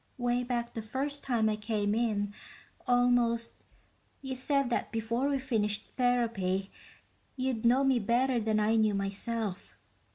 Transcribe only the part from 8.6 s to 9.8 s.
knew myself.